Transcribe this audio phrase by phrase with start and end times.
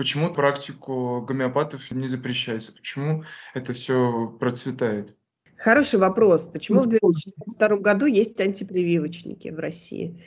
[0.00, 2.72] Почему практику гомеопатов не запрещается?
[2.72, 5.14] Почему это все процветает?
[5.58, 6.46] Хороший вопрос.
[6.46, 10.18] Почему в 2022 году есть антипрививочники в России?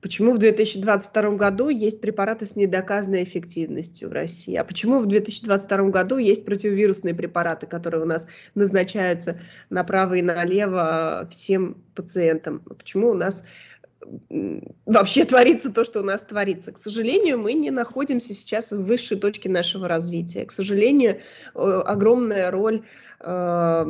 [0.00, 4.56] Почему в 2022 году есть препараты с недоказанной эффективностью в России?
[4.56, 8.26] А почему в 2022 году есть противовирусные препараты, которые у нас
[8.56, 9.38] назначаются
[9.70, 12.60] направо и налево всем пациентам?
[12.68, 13.44] А почему у нас
[14.86, 16.72] вообще творится то, что у нас творится.
[16.72, 20.44] К сожалению, мы не находимся сейчас в высшей точке нашего развития.
[20.44, 21.16] К сожалению,
[21.54, 22.82] э, огромная роль
[23.20, 23.86] э,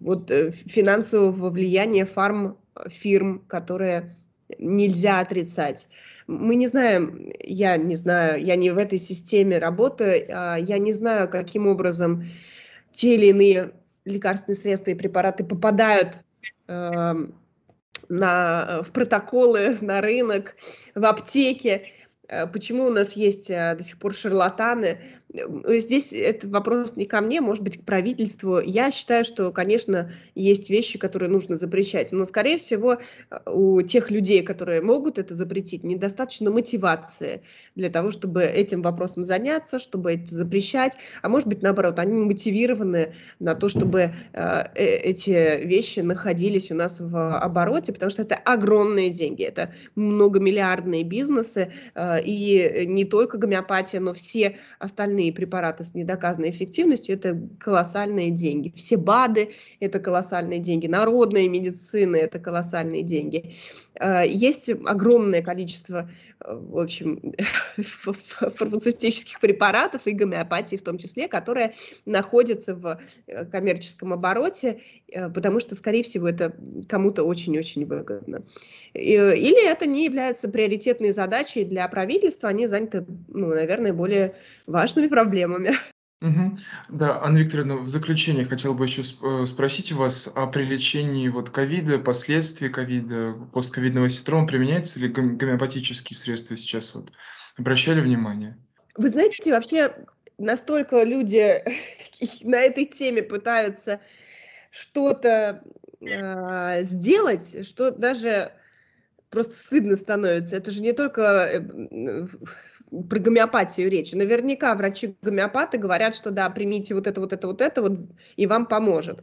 [0.00, 4.12] вот, э, финансового влияния фармфирм, которые
[4.58, 5.88] нельзя отрицать.
[6.26, 10.92] Мы не знаем, я не знаю, я не в этой системе работаю, а я не
[10.92, 12.24] знаю, каким образом
[12.92, 13.72] те или иные
[14.04, 16.20] лекарственные средства и препараты попадают
[16.68, 17.14] э,
[18.08, 20.56] на, в протоколы, на рынок,
[20.94, 21.88] в аптеке.
[22.28, 24.98] Э, почему у нас есть э, до сих пор шарлатаны?
[25.34, 28.60] Э, здесь это вопрос не ко мне, может быть, к правительству.
[28.60, 32.98] Я считаю, что, конечно, есть вещи, которые нужно запрещать, но, скорее всего,
[33.46, 37.42] у тех людей, которые могут это запретить, недостаточно мотивации
[37.74, 43.14] для того, чтобы этим вопросом заняться, чтобы это запрещать, а может быть, наоборот, они мотивированы
[43.38, 49.10] на то, чтобы э, эти вещи находились у нас в обороте, потому что это огромные
[49.10, 55.94] деньги, это многомиллиардные бизнесы, э, и не только гомеопатия, но все остальные остальные препараты с
[55.94, 58.72] недоказанной эффективностью, это колоссальные деньги.
[58.74, 63.54] Все БАДы– это колоссальные деньги, народная медицина– это колоссальные деньги.
[64.00, 66.08] Э, есть огромное количество
[66.44, 67.34] в общем,
[67.76, 71.74] фармацевтических препаратов и гомеопатии в том числе, которые
[72.06, 76.54] находятся в э, коммерческом обороте, э, потому что, скорее всего, это
[76.88, 78.42] кому-то очень-очень выгодно.
[78.94, 84.34] Или это не является приоритетной задачей для правительства, они заняты, ну, наверное, более
[84.66, 85.72] важными проблемами.
[86.22, 86.56] Мгм.
[86.88, 91.50] Да, Анна Викторовна, в заключение хотел бы еще э, спросить вас о при лечении вот
[91.50, 94.46] ковида, последствий ковида, постковидного синдрома.
[94.46, 96.94] Применяются ли гомеопатические средства сейчас?
[96.94, 97.10] Вот
[97.58, 98.56] обращали внимание?
[98.96, 99.94] Вы знаете, вообще
[100.38, 101.62] настолько люди
[102.44, 104.00] на этой теме пытаются
[104.70, 105.62] что-то
[106.08, 108.52] а, сделать, что даже
[109.28, 110.56] просто стыдно становится.
[110.56, 112.26] Это же не только э,
[113.08, 114.12] про гомеопатию речь.
[114.12, 117.98] Наверняка врачи-гомеопаты говорят, что да, примите вот это, вот это, вот это, вот,
[118.36, 119.22] и вам поможет.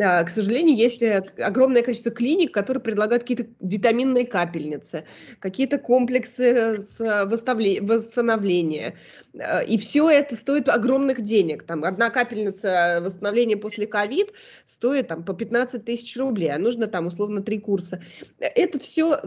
[0.00, 5.04] А, к сожалению, есть э, огромное количество клиник, которые предлагают какие-то витаминные капельницы,
[5.40, 7.00] какие-то комплексы с
[7.80, 8.96] восстановления.
[9.36, 11.64] А, и все это стоит огромных денег.
[11.64, 14.32] Там одна капельница восстановления после ковид
[14.64, 18.00] стоит там, по 15 тысяч рублей, а нужно там условно три курса.
[18.38, 19.18] Это все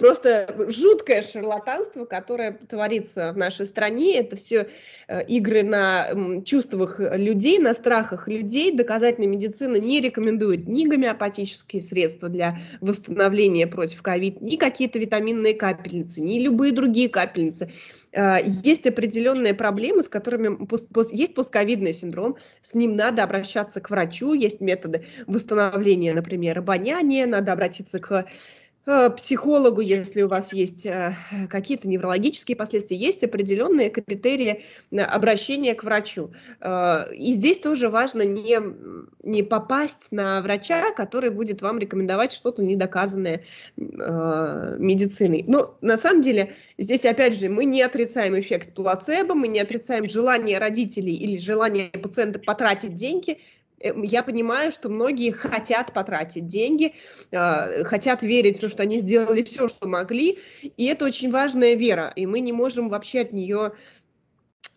[0.00, 4.18] просто жуткое шарлатанство, которое творится в нашей стране.
[4.18, 4.66] Это все
[5.08, 8.74] э, игры на чувствах людей, на страхах людей.
[8.74, 16.22] Доказательная медицина не рекомендует ни гомеопатические средства для восстановления против ковид, ни какие-то витаминные капельницы,
[16.22, 17.70] ни любые другие капельницы.
[18.12, 20.58] Э, есть определенные проблемы, с которыми
[21.14, 27.52] есть постковидный синдром, с ним надо обращаться к врачу, есть методы восстановления, например, обоняния, надо
[27.52, 28.24] обратиться к
[29.16, 31.14] психологу, если у вас есть э,
[31.48, 36.30] какие-то неврологические последствия, есть определенные критерии э, обращения к врачу.
[37.14, 38.58] И здесь тоже важно не,
[39.22, 43.44] не попасть на врача, который будет вам рекомендовать что-то недоказанное
[43.76, 45.44] медициной.
[45.46, 50.08] Но на самом деле здесь, опять же, мы не отрицаем эффект плацебо, мы не отрицаем
[50.08, 53.38] желание родителей или желание пациента потратить деньги–
[53.80, 56.94] я понимаю, что многие хотят потратить деньги,
[57.30, 62.26] э, хотят верить что они сделали все, что могли, и это очень важная вера, и
[62.26, 63.72] мы не можем вообще от нее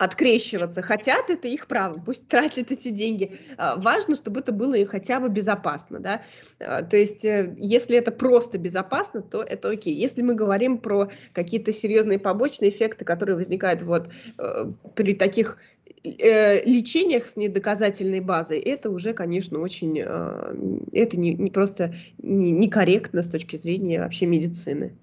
[0.04, 0.82] открещиваться.
[0.82, 3.38] Хотят, это их право, пусть тратят эти деньги.
[3.58, 6.00] А, важно, чтобы это было и хотя бы безопасно.
[6.00, 6.22] Да?
[6.60, 9.94] А, то есть, э, если это просто безопасно, то это окей.
[9.94, 15.58] Если мы говорим про какие-то серьезные побочные эффекты, которые возникают вот э, при таких
[16.04, 23.22] э, лечениях с недоказательной базой, это уже, конечно, очень, это не, не просто не, некорректно
[23.22, 24.94] с точки зрения вообще медицины.